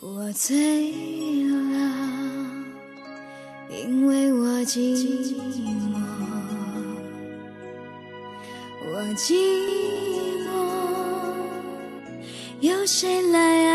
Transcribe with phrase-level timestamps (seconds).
[0.00, 0.56] 我醉
[1.44, 1.56] 了
[3.70, 4.96] 因为我寂
[5.36, 6.00] 寞。
[8.94, 9.34] 我寂
[10.44, 10.50] 寞
[12.60, 13.71] 有谁来爱？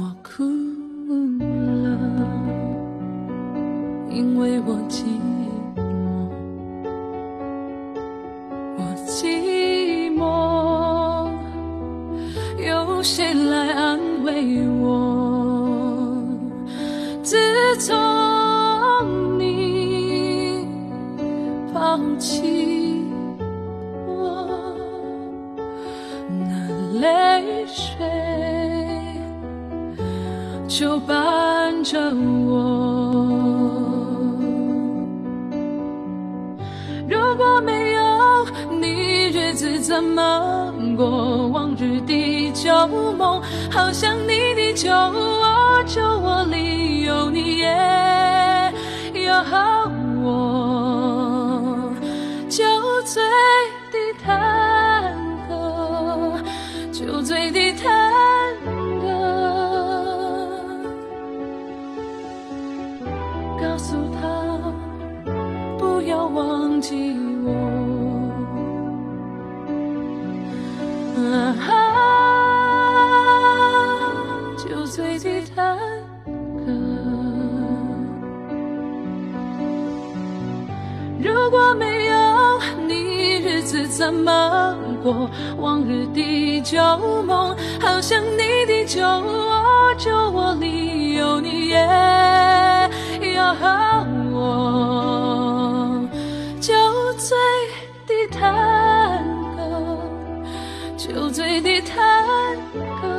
[0.00, 0.44] 我哭
[1.40, 1.98] 了
[4.08, 5.04] 因为我记
[40.18, 43.40] 难过往日的旧梦
[43.70, 48.72] 好像你的酒窝酒窝里有你也
[49.14, 49.32] 有
[84.08, 86.78] 怎么过往日的旧
[87.24, 91.76] 梦好像你的酒窝酒窝里有你也
[93.34, 93.42] 有
[94.32, 96.00] 我
[96.58, 96.72] 酒
[97.18, 97.36] 醉
[98.06, 99.22] 的探
[99.54, 100.00] 戈
[100.96, 102.24] 酒醉的探
[103.02, 103.17] 戈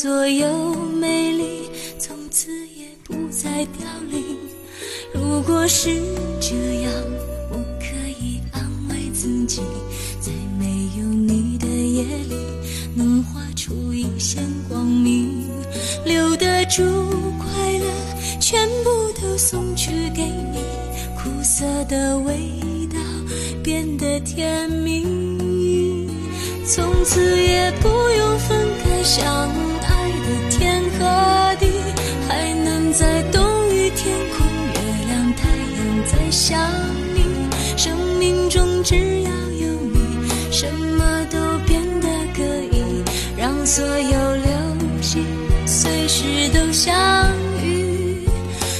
[0.00, 1.68] 所有美丽
[1.98, 4.38] 从此也不再凋零。
[5.12, 6.00] 如果是
[36.48, 36.58] 想
[37.14, 37.46] 你
[37.76, 42.42] 生命中只要有你什么都变得可
[42.74, 43.04] 以
[43.36, 45.22] 让所有流星
[45.66, 46.90] 随时都相
[47.62, 48.26] 遇。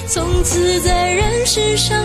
[0.06, 1.97] 从此在人世上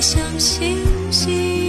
[0.00, 0.76] 像星
[1.10, 1.63] 星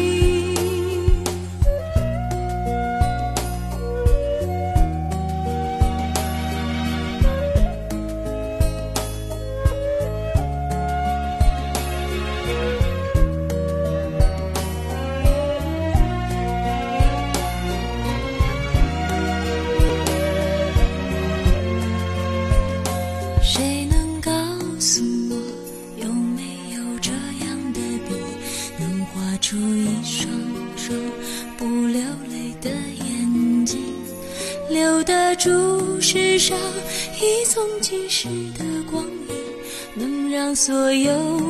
[40.55, 41.44] 所有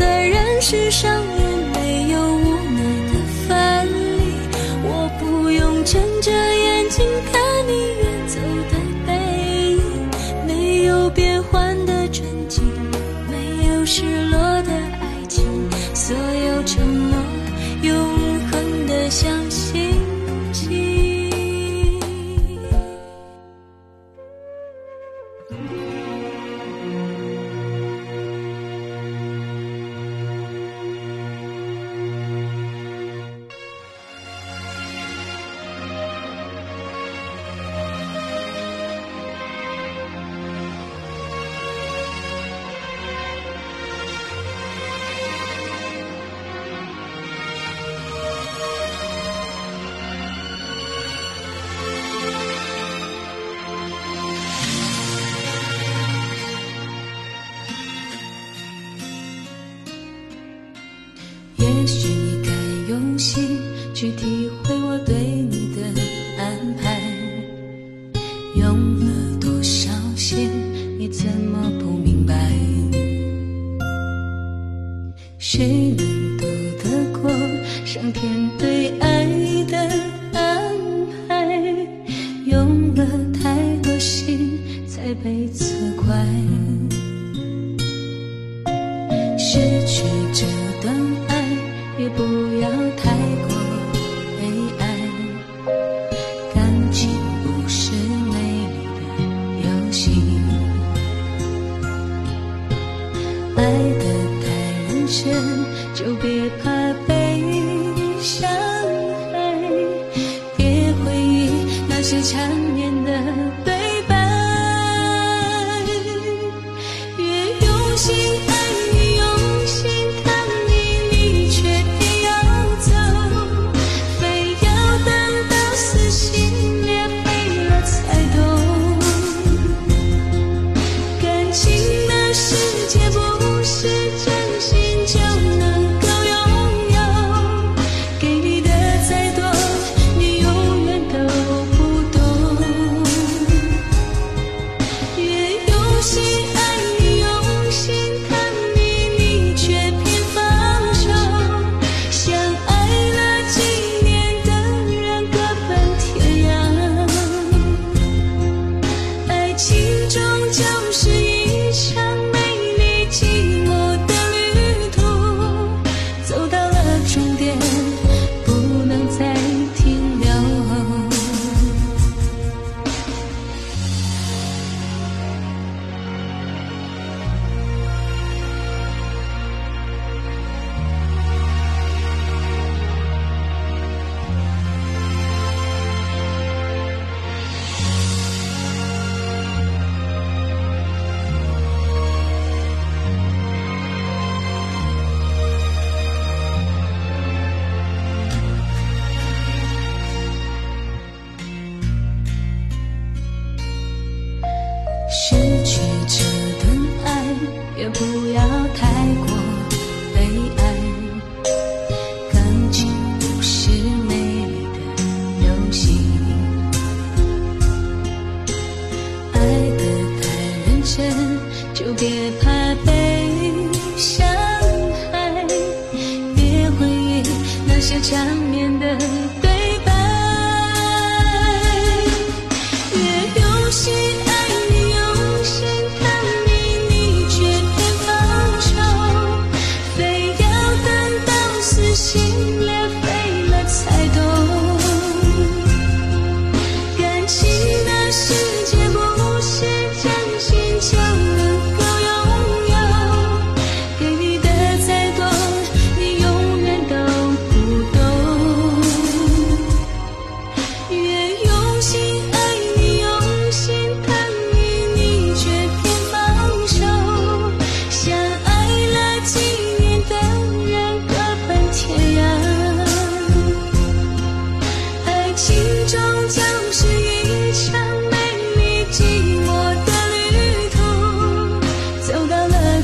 [0.00, 1.29] 在人世上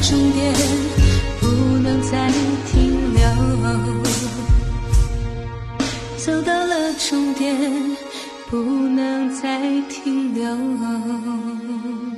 [0.03, 0.53] 终点
[1.41, 1.47] 不
[1.79, 2.31] 能再
[2.67, 3.21] 停留。
[6.19, 7.57] 走到了终点
[8.51, 12.16] 不能再停留。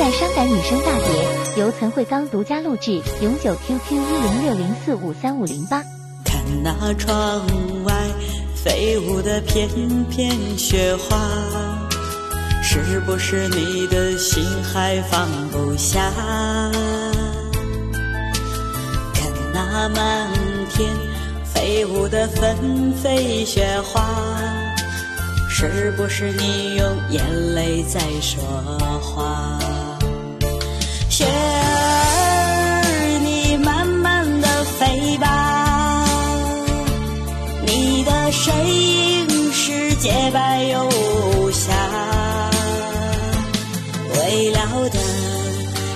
[0.00, 5.82] 在伤感女声大碟由岑慧刚独家录制，永久 QQ 一零六零四五三五零八。
[6.24, 7.46] 看那窗
[7.84, 7.92] 外
[8.54, 9.68] 飞舞的片
[10.08, 11.18] 片雪花，
[12.62, 16.10] 是不是你的心还放不下？
[19.12, 20.30] 看那满
[20.70, 20.90] 天
[21.44, 24.02] 飞舞的纷飞雪花。
[25.46, 27.22] 是不是你用眼
[27.54, 28.42] 泪在说
[29.02, 29.58] 话？
[31.20, 32.82] 雪儿，
[33.22, 36.06] 你慢慢的飞吧，
[37.66, 41.70] 你的身影是洁白又无瑕，
[44.16, 44.98] 未了的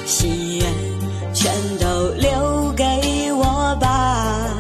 [0.06, 0.66] 心愿
[1.32, 4.50] 全都留给我吧，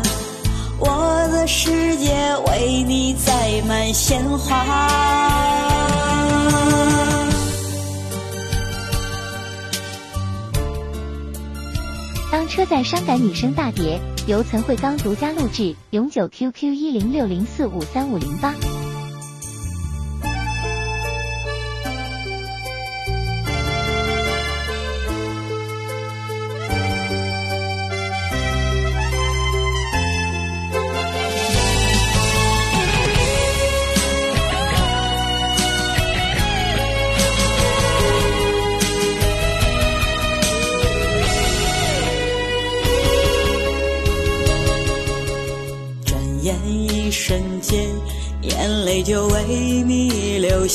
[0.78, 2.14] 我的世界
[2.46, 5.23] 为你载满鲜花。
[12.54, 18.54] 车载伤感女声大碟由岑慧刚独家录制，永久 QQ 一零六零四五三五零八。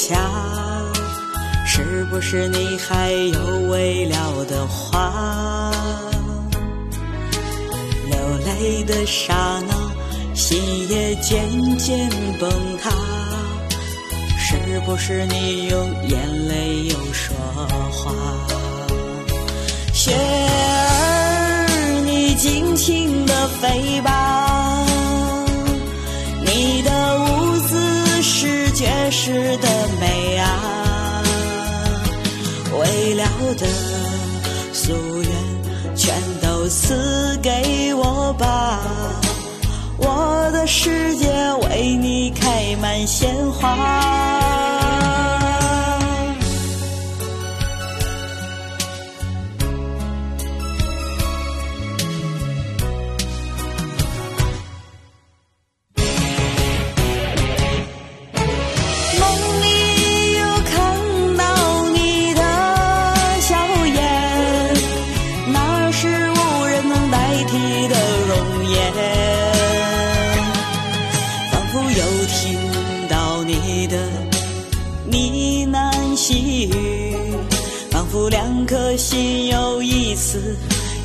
[0.09, 0.17] 下。
[1.67, 5.71] 是不是你还有未了的话？
[8.09, 9.75] 流泪的刹那，
[10.33, 12.49] 心也渐渐崩
[12.81, 12.89] 塌。
[14.39, 17.35] 是不是你用眼泪又说
[17.91, 18.11] 话？
[19.93, 24.09] 雪儿，你尽情的飞吧，
[33.59, 33.67] 的
[34.73, 38.79] 夙愿，全都赐给我吧。
[39.97, 41.27] 我的世界
[41.63, 44.48] 为你开满鲜花。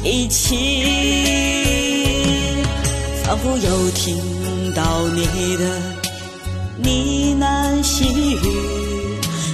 [0.05, 0.55] 一起，
[3.25, 4.15] 仿佛又听
[4.75, 5.25] 到你
[5.57, 5.65] 的。
[6.77, 8.39] 呢喃细语，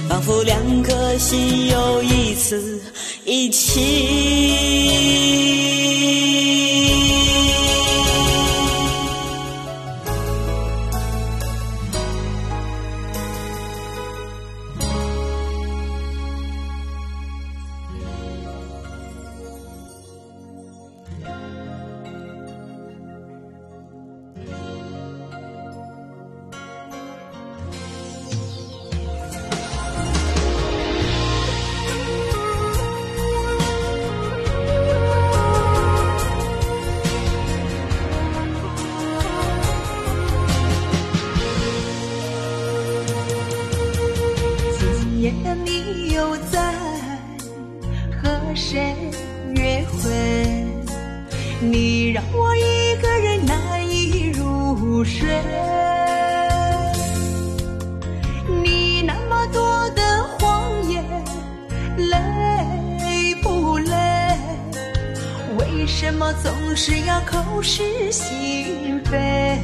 [0.09, 2.81] 仿佛两颗心又一次
[3.23, 3.79] 一起。
[66.03, 69.59] 什么总是要口是心非？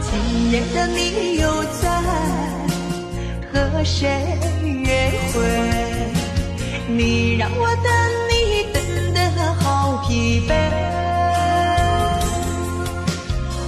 [0.00, 1.90] 今夜的你又在
[3.52, 4.08] 和谁
[4.62, 5.42] 约会？
[6.86, 7.92] 你让我等
[8.30, 8.32] 你
[8.72, 8.80] 等
[9.12, 10.54] 得好疲惫。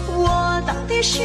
[0.07, 1.21] 我到底是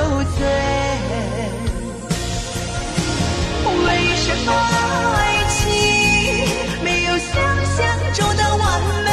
[0.00, 0.40] 受罪。
[3.84, 3.86] 为
[4.16, 5.18] 什么爱
[5.50, 5.60] 情
[6.82, 7.34] 没有想
[7.76, 7.78] 象
[8.14, 8.62] 中的完
[9.04, 9.08] 美？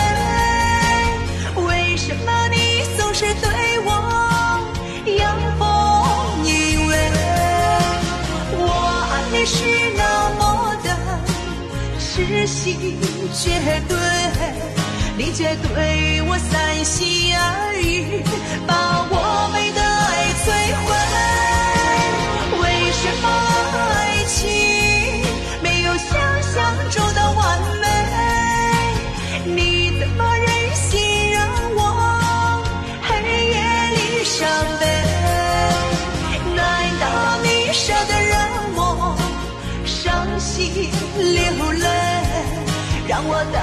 [1.67, 2.56] 为什么你
[2.97, 3.45] 总是对
[3.84, 3.89] 我
[5.17, 5.21] 阳
[5.60, 5.62] 奉
[6.45, 6.91] 阴违？
[8.56, 8.62] 我
[9.12, 9.56] 爱你是
[9.97, 10.02] 那
[10.39, 10.41] 么
[10.86, 10.88] 的
[12.00, 12.58] 痴心
[13.34, 13.43] 绝
[13.89, 13.91] 对，
[15.17, 18.23] 你却对我三心二意，
[18.65, 18.71] 把
[19.10, 19.15] 我
[19.52, 19.82] 们的
[20.48, 20.50] 摧
[20.86, 20.88] 毁。
[22.62, 24.40] 为什么爱情
[25.62, 26.10] 没有想
[26.42, 26.56] 象
[26.90, 27.40] 中的完
[27.82, 27.86] 美？
[29.54, 29.60] 你
[30.00, 31.38] 怎么忍心让
[31.76, 31.82] 我
[33.04, 33.08] 黑
[33.54, 33.56] 夜
[33.98, 34.48] 里伤
[34.80, 34.82] 悲？
[36.56, 36.60] 难
[37.02, 37.04] 道
[37.44, 38.36] 你舍得让
[38.76, 38.80] 我
[39.86, 41.86] 伤心流泪？
[43.10, 43.60] 让我等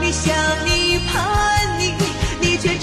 [0.00, 0.32] 你想
[0.64, 0.68] 你
[1.08, 1.12] 盼
[1.78, 1.82] 你，
[2.40, 2.78] 你却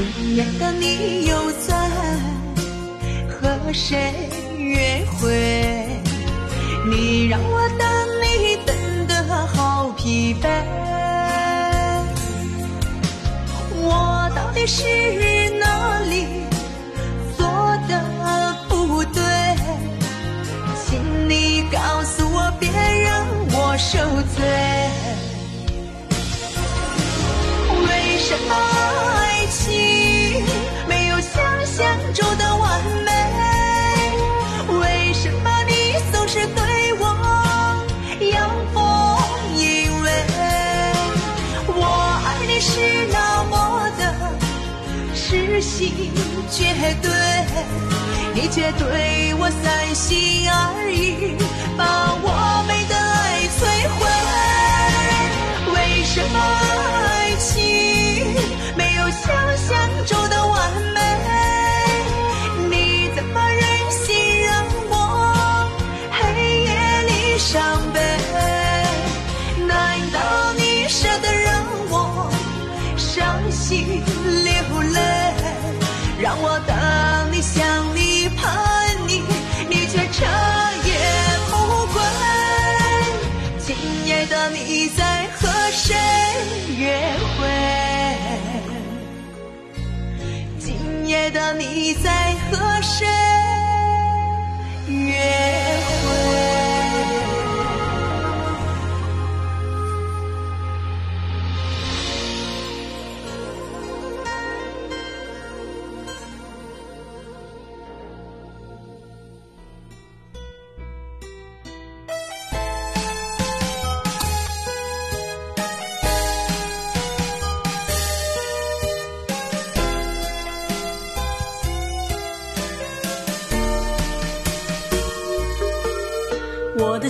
[0.00, 1.76] 今夜的你又在
[3.28, 4.14] 和谁
[4.56, 5.86] 约会？
[6.86, 7.86] 你让我等
[8.22, 8.74] 你等
[9.06, 10.48] 得好疲惫。
[13.74, 14.84] 我到底是
[15.58, 16.24] 哪里
[17.36, 17.46] 做
[17.86, 17.92] 的
[18.70, 19.20] 不对？
[20.86, 23.98] 请你告诉我，别让我受
[24.34, 24.48] 罪。
[27.86, 28.50] 为什么
[46.50, 46.64] 绝
[47.00, 47.10] 对
[48.34, 51.36] 你却对我三心二意
[51.76, 53.60] 把我们的爱摧
[53.96, 54.00] 毁
[55.72, 57.48] 为什么爱情
[58.76, 59.22] 没有想
[59.56, 59.70] 象
[60.06, 60.99] 中的完美？
[91.94, 92.19] said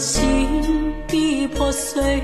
[0.00, 2.22] 心已破碎，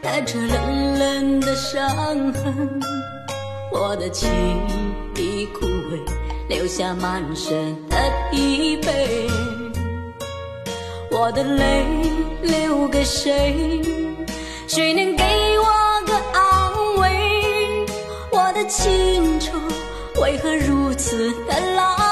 [0.00, 1.86] 带着冷冷的伤
[2.32, 2.80] 痕，
[3.70, 4.30] 我的情
[5.14, 6.00] 已枯萎，
[6.48, 7.96] 留下满身的
[8.30, 9.30] 疲惫。
[11.10, 11.84] 我的泪
[12.40, 13.82] 留给谁？
[14.66, 15.22] 谁能给
[15.58, 15.66] 我
[16.06, 17.86] 个安慰？
[18.32, 19.62] 我的青春
[20.22, 22.03] 为何如此的狼狈？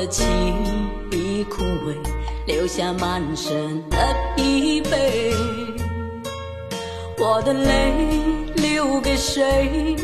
[0.00, 0.24] 的情
[1.12, 1.94] 已枯萎，
[2.46, 3.98] 留下满身的
[4.34, 5.34] 疲惫。
[7.18, 7.92] 我的泪
[8.54, 9.94] 留给谁？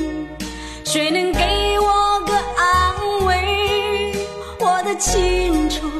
[0.84, 4.12] 谁能给我个安慰？
[4.60, 5.90] 我的青春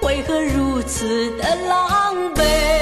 [0.00, 2.81] 为何如此的狼狈？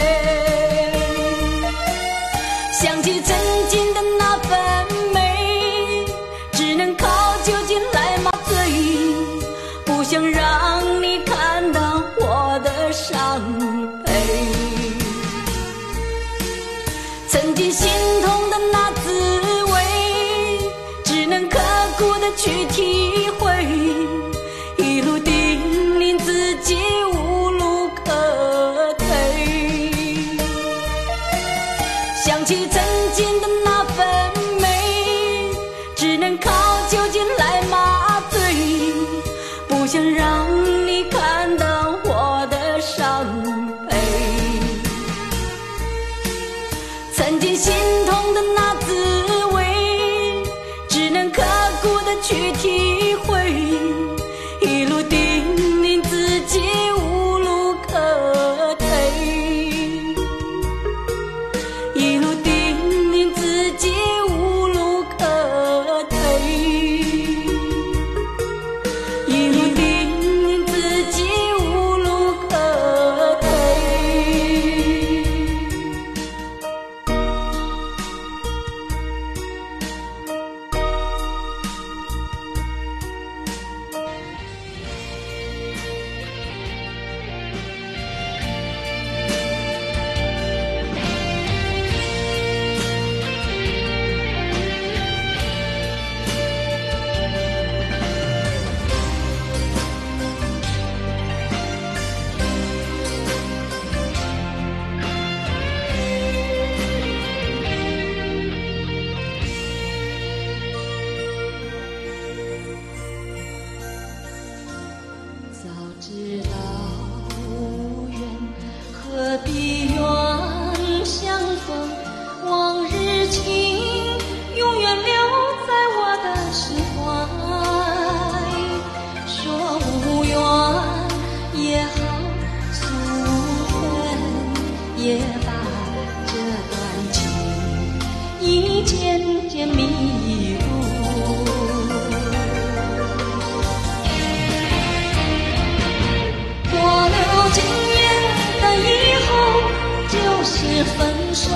[150.85, 151.51] 分手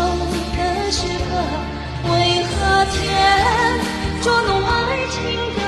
[0.57, 3.01] 的时候为何天
[4.23, 4.73] 捉弄爱
[5.11, 5.17] 情
[5.57, 5.64] 的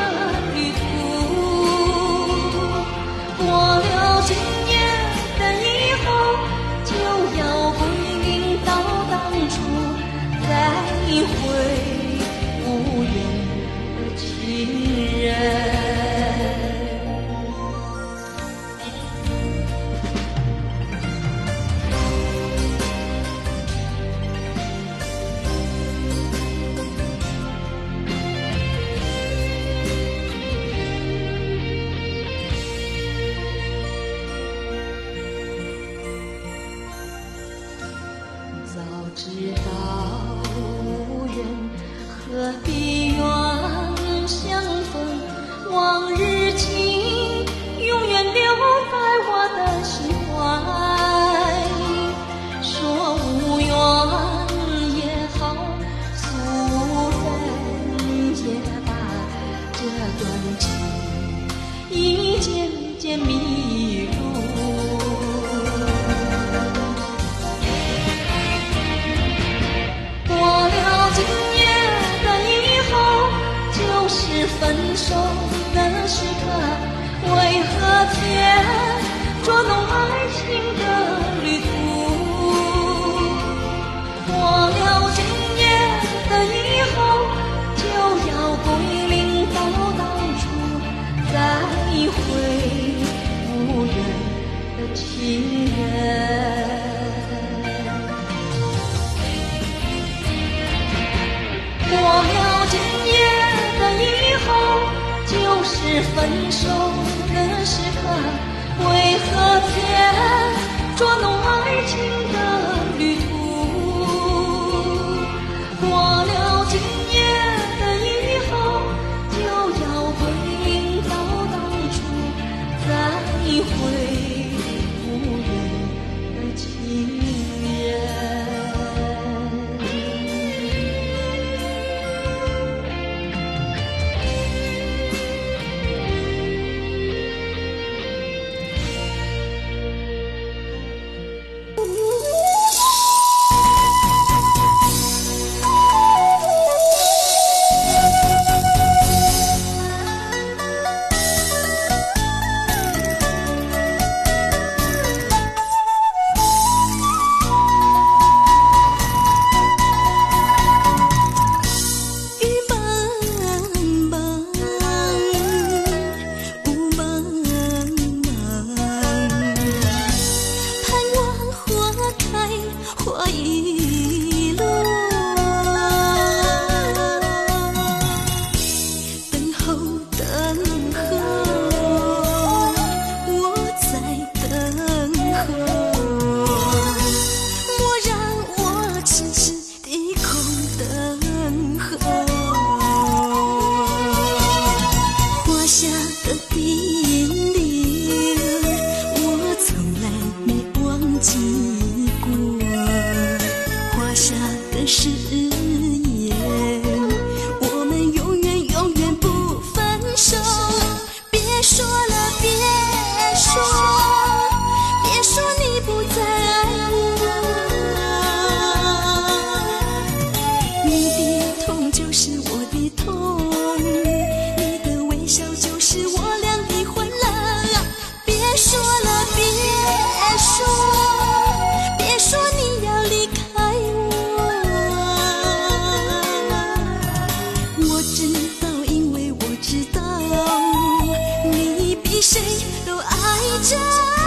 [242.29, 242.43] 谁
[242.85, 243.17] 都爱
[243.63, 244.26] 着。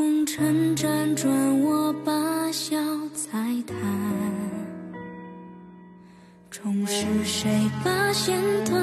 [0.00, 2.74] 红尘辗转，我把笑
[3.12, 3.76] 再谈。
[6.50, 7.50] 终是谁
[7.84, 8.82] 把弦断？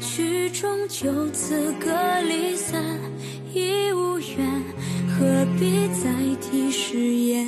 [0.00, 1.86] 曲终就此各
[2.22, 2.82] 离散，
[3.54, 4.64] 已无缘，
[5.06, 6.10] 何必再
[6.40, 7.46] 提誓言？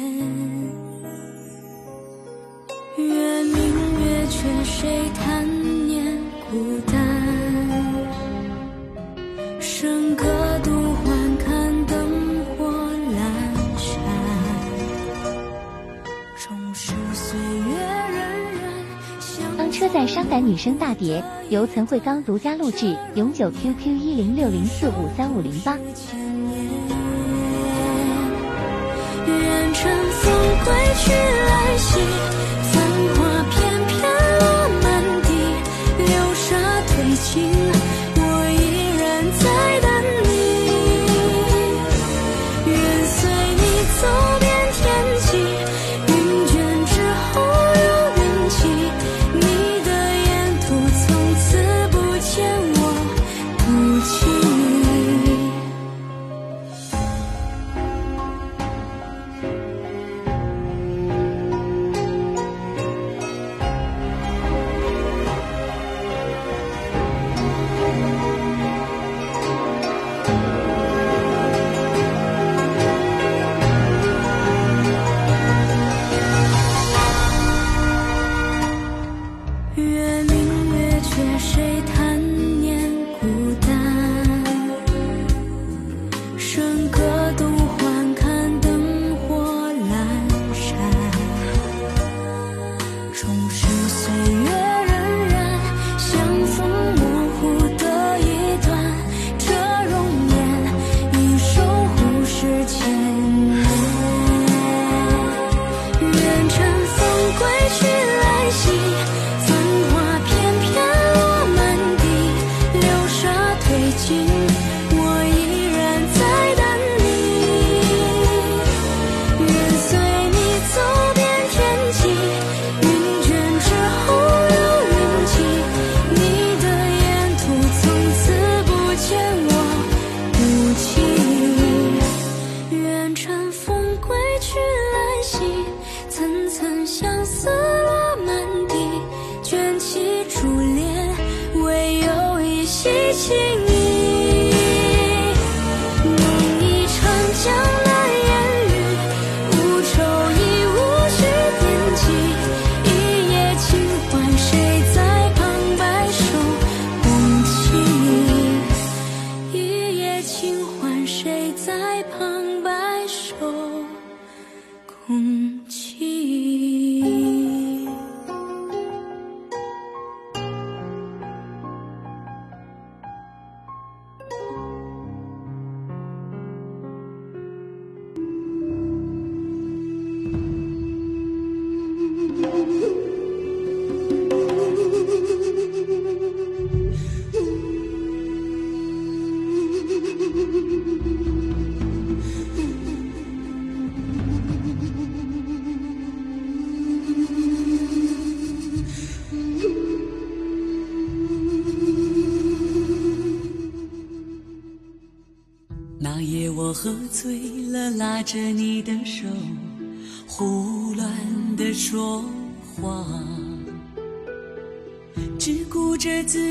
[2.98, 3.54] 月明
[4.00, 5.44] 月缺，谁叹
[20.28, 25.74] 车载伤感女声大碟，由岑慧刚独家录制，永久 QQ 一零六零四五三五零八。
[29.26, 30.32] 愿乘风
[30.64, 32.00] 归去来兮，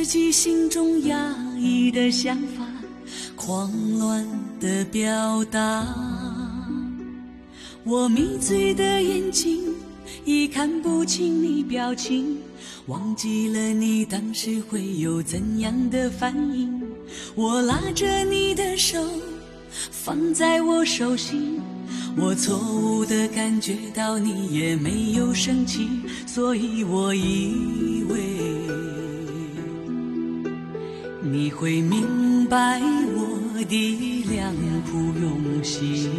[0.08, 2.66] 己心中压抑的想法，
[3.36, 4.26] 狂乱
[4.58, 5.86] 的表达。
[7.84, 9.62] 我迷醉的眼睛
[10.24, 12.38] 已看不清你表情，
[12.86, 16.82] 忘记了你当时会有怎样的反应。
[17.36, 19.06] 我拉着你的手，
[19.92, 21.60] 放在我手心，
[22.16, 25.86] 我错误的感觉到你也没有生气，
[26.26, 28.18] 所以我以为
[31.32, 34.54] 你会明白我的良
[34.84, 36.10] 苦用心。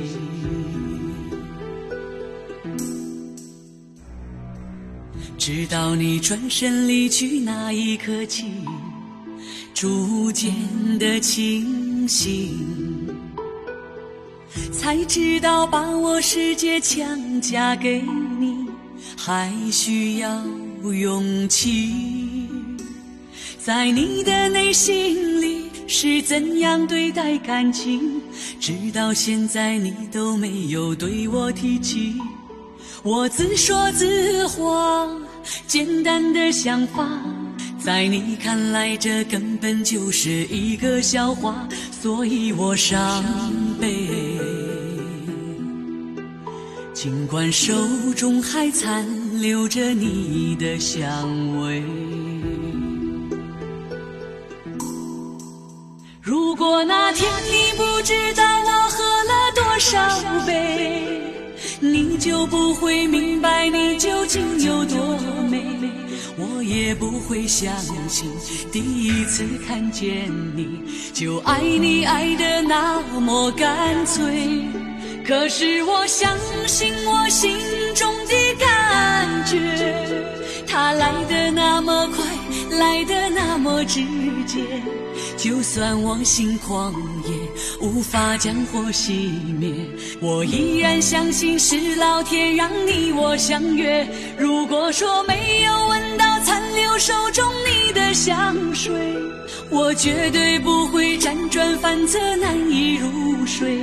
[5.38, 8.44] 直到你转身离去那一刻起，
[9.72, 10.52] 逐渐
[10.98, 12.58] 的清醒，
[14.70, 18.02] 才知道把我世界强加给
[18.38, 18.66] 你，
[19.16, 20.44] 还需要
[20.82, 22.17] 勇气。
[23.58, 28.22] 在你的内心里是怎样对待感情，
[28.58, 32.14] 直到现在你都没有对我提起。
[33.02, 35.08] 我自说自话，
[35.66, 37.06] 简单的想法，
[37.78, 41.68] 在你看来这根本就是一个笑话，
[42.00, 43.24] 所以我伤
[43.80, 44.08] 悲。
[46.94, 47.74] 尽管手
[48.16, 49.06] 中还残
[49.40, 51.82] 留着你的香味。
[56.28, 59.98] 如果那天你不知道我喝了多少
[60.46, 61.22] 杯，
[61.80, 65.16] 你就不会明白你究竟有多
[65.48, 65.64] 美，
[66.36, 67.74] 我也不会相
[68.10, 68.30] 信
[68.70, 70.82] 第一次看见你
[71.14, 74.68] 就爱你爱的那么干脆。
[75.26, 77.56] 可是我相信我心
[77.94, 79.56] 中的感觉，
[80.66, 84.02] 它来的那么快，来的那么直
[84.48, 84.58] 界。
[85.36, 86.92] 就算我心狂
[87.24, 89.12] 野，无法将火熄
[89.60, 89.72] 灭，
[90.20, 94.04] 我依然相信是老天让你我相约。
[94.36, 98.92] 如果说没有闻到残留手中你的香水，
[99.70, 103.78] 我绝对不会辗转反侧，难以入睡。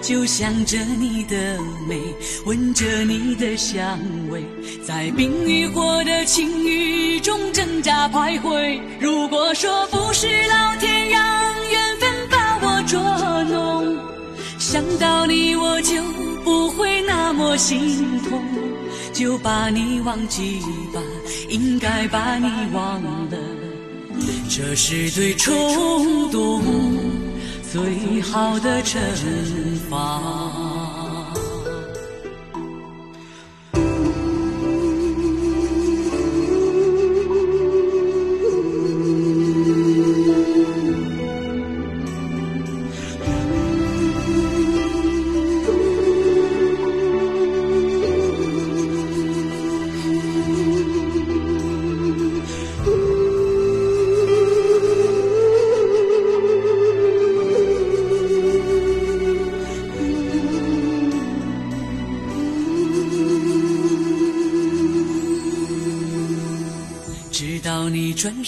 [0.00, 2.00] 就想着你的美，
[2.48, 4.42] 闻着你的香味，
[4.82, 8.80] 在冰与火的情欲中挣扎徘徊。
[8.98, 11.20] 如果说不是老天让
[11.70, 12.98] 缘分把我捉
[13.44, 13.98] 弄，
[14.58, 16.02] 想到你我就
[16.42, 18.42] 不会那么心痛。
[19.12, 20.60] 就把你忘记
[20.94, 21.02] 吧，
[21.50, 23.36] 应该把你忘了，
[24.48, 26.62] 这是对冲动。
[27.70, 28.96] 最好的惩
[29.90, 30.77] 罚。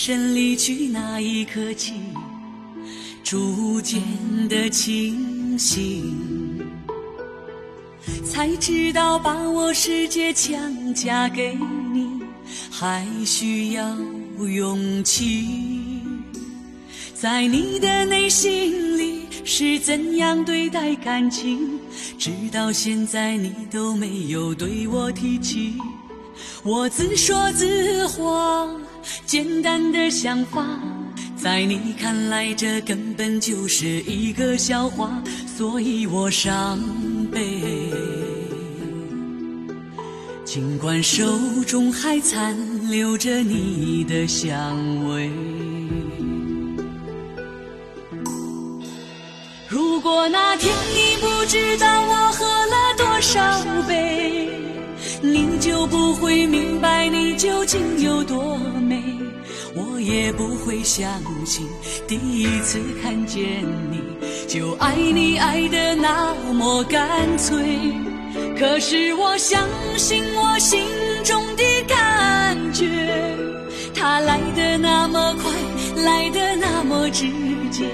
[0.02, 1.92] 身离去那一刻起，
[3.22, 4.00] 逐渐
[4.48, 6.16] 的清醒，
[8.24, 11.54] 才知道把我世界强加给
[11.92, 12.18] 你，
[12.70, 13.94] 还需要
[14.38, 16.00] 勇气。
[17.12, 21.78] 在你的内心里是怎样对待感情，
[22.18, 25.74] 直到现在你都没有对我提起。
[26.62, 28.66] 我自说自话，
[29.26, 30.66] 简单的想法，
[31.36, 35.22] 在你看来这根本就是一个笑话，
[35.56, 36.78] 所以我伤
[37.32, 37.62] 悲。
[40.44, 41.24] 尽管手
[41.66, 42.56] 中还残
[42.90, 44.76] 留着你的香
[45.06, 45.30] 味。
[49.68, 54.48] 如果那天你不知道我喝了多少杯，
[55.22, 58.56] 你就不会明白你究竟有多
[58.88, 59.02] 美，
[59.74, 61.66] 我也不会相信
[62.08, 64.00] 第一次看见你
[64.48, 67.78] 就爱你爱的那么干脆。
[68.58, 70.80] 可是我相信我心
[71.24, 72.86] 中的感觉，
[73.94, 77.26] 它来的那么快，来的那么直
[77.70, 77.84] 接。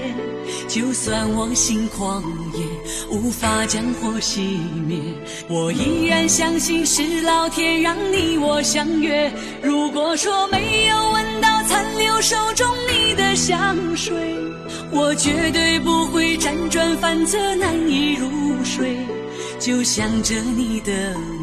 [0.67, 2.21] 就算我心狂
[2.53, 2.59] 野，
[3.09, 4.39] 无法将火熄
[4.87, 4.99] 灭，
[5.47, 9.31] 我依然相信是老天让你我相约。
[9.61, 14.13] 如果说没有闻到残留手中你的香水，
[14.91, 18.29] 我绝对不会辗转反侧，难以入
[18.63, 18.97] 睡。
[19.59, 20.91] 就想着你的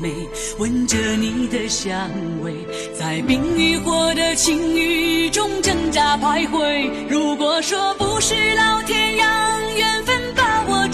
[0.00, 0.14] 美，
[0.58, 2.08] 闻着你的香
[2.42, 2.54] 味，
[2.96, 6.88] 在冰与火的情欲中挣扎徘徊。
[7.08, 10.23] 如果说不是老天让缘分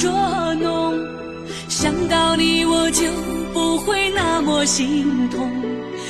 [0.01, 0.11] 捉
[0.55, 0.98] 弄，
[1.68, 3.05] 想到你我就
[3.53, 5.48] 不会那么心痛。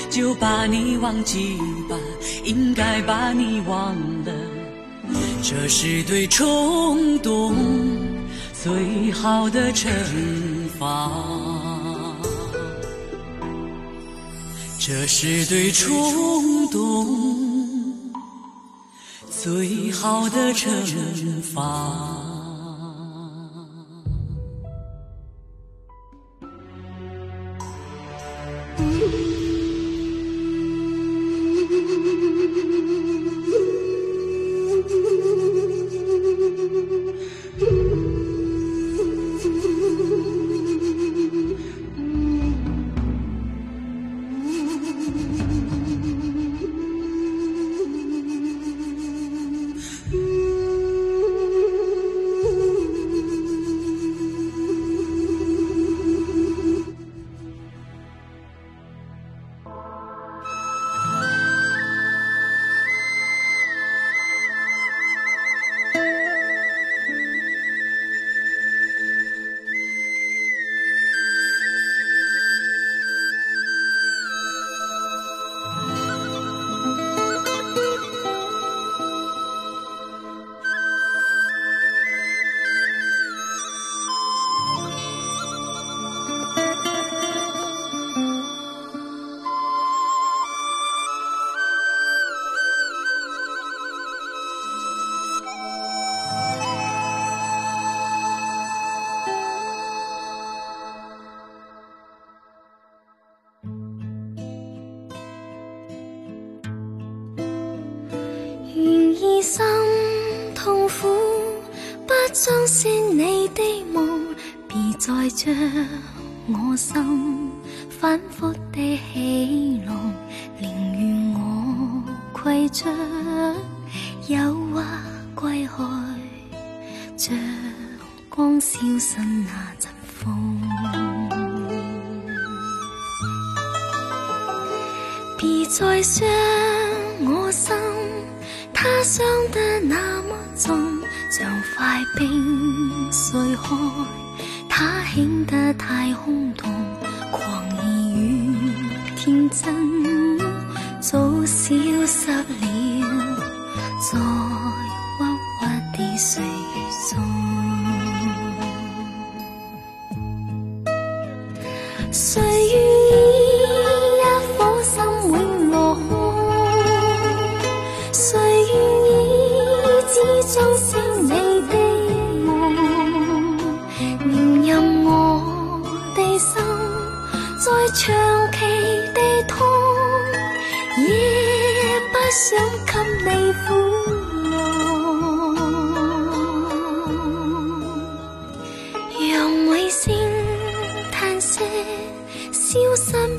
[0.08, 1.56] 就把你忘记
[1.88, 1.96] 吧，
[2.44, 4.32] 应该把你忘了，
[5.40, 7.54] 这是对冲动
[8.52, 9.88] 最好的惩
[10.78, 11.10] 罚。
[14.80, 17.06] 这是对冲动
[19.30, 20.66] 最好的惩
[21.54, 22.29] 罚。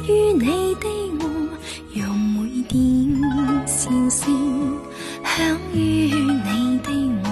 [0.08, 0.88] 于你的
[1.20, 1.24] 我，
[1.94, 2.78] 让每点
[3.68, 4.80] 笑声
[5.24, 5.78] 响于
[6.12, 6.89] 你的
[7.24, 7.26] 我，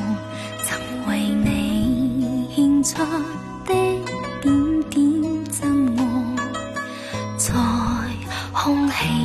[0.63, 0.67] 曾
[1.07, 1.09] 为
[1.43, 2.93] 你献出
[3.65, 3.73] 的
[4.41, 4.99] 点点
[5.51, 5.59] 真
[5.97, 6.01] 爱，
[7.37, 7.47] 在
[8.53, 9.18] 空气。